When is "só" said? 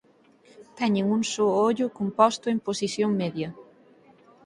1.31-1.47